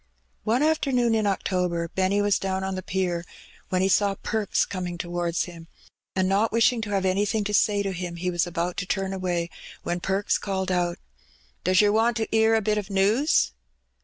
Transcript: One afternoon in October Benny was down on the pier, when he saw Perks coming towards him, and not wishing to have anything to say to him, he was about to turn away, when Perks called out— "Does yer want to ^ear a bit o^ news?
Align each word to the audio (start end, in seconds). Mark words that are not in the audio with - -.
One 0.45 0.63
afternoon 0.63 1.13
in 1.13 1.27
October 1.27 1.87
Benny 1.87 2.23
was 2.23 2.39
down 2.39 2.63
on 2.63 2.73
the 2.73 2.81
pier, 2.81 3.23
when 3.69 3.83
he 3.83 3.87
saw 3.87 4.15
Perks 4.15 4.65
coming 4.65 4.97
towards 4.97 5.43
him, 5.43 5.67
and 6.15 6.27
not 6.27 6.51
wishing 6.51 6.81
to 6.81 6.89
have 6.89 7.05
anything 7.05 7.43
to 7.43 7.53
say 7.53 7.83
to 7.83 7.91
him, 7.93 8.15
he 8.15 8.31
was 8.31 8.47
about 8.47 8.77
to 8.77 8.87
turn 8.87 9.13
away, 9.13 9.51
when 9.83 9.99
Perks 9.99 10.39
called 10.39 10.71
out— 10.71 10.97
"Does 11.63 11.81
yer 11.81 11.91
want 11.91 12.17
to 12.17 12.25
^ear 12.29 12.57
a 12.57 12.63
bit 12.63 12.79
o^ 12.79 12.89
news? 12.89 13.51